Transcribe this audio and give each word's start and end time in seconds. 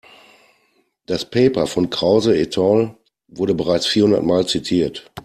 Das 1.05 1.29
Paper 1.29 1.67
von 1.67 1.91
Krause 1.91 2.35
et 2.35 2.57
al. 2.57 2.97
wurde 3.27 3.53
bereits 3.53 3.85
vierhundertmal 3.85 4.47
zitiert. 4.47 5.11